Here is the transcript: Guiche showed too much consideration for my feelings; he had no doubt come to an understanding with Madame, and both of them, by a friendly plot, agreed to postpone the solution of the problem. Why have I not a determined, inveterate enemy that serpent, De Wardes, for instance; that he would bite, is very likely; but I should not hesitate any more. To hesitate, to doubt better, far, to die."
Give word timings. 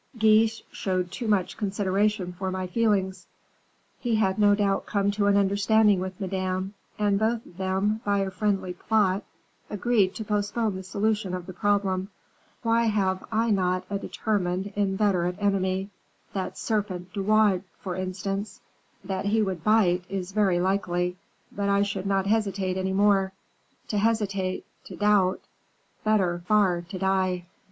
Guiche 0.17 0.63
showed 0.71 1.11
too 1.11 1.27
much 1.27 1.57
consideration 1.57 2.33
for 2.33 2.49
my 2.49 2.65
feelings; 2.65 3.27
he 3.99 4.15
had 4.15 4.39
no 4.39 4.55
doubt 4.55 4.87
come 4.87 5.11
to 5.11 5.27
an 5.27 5.37
understanding 5.37 5.99
with 5.99 6.19
Madame, 6.19 6.73
and 6.97 7.19
both 7.19 7.45
of 7.45 7.57
them, 7.57 8.01
by 8.03 8.17
a 8.21 8.31
friendly 8.31 8.73
plot, 8.73 9.21
agreed 9.69 10.15
to 10.15 10.25
postpone 10.25 10.75
the 10.75 10.81
solution 10.81 11.35
of 11.35 11.45
the 11.45 11.53
problem. 11.53 12.09
Why 12.63 12.85
have 12.85 13.23
I 13.31 13.51
not 13.51 13.85
a 13.91 13.99
determined, 13.99 14.73
inveterate 14.75 15.35
enemy 15.37 15.91
that 16.33 16.57
serpent, 16.57 17.13
De 17.13 17.21
Wardes, 17.21 17.65
for 17.79 17.95
instance; 17.95 18.59
that 19.03 19.25
he 19.27 19.43
would 19.43 19.63
bite, 19.63 20.03
is 20.09 20.31
very 20.31 20.59
likely; 20.59 21.15
but 21.51 21.69
I 21.69 21.83
should 21.83 22.07
not 22.07 22.25
hesitate 22.25 22.75
any 22.75 22.91
more. 22.91 23.33
To 23.89 23.99
hesitate, 23.99 24.65
to 24.85 24.95
doubt 24.95 25.41
better, 26.03 26.41
far, 26.47 26.81
to 26.89 26.97
die." 26.97 27.45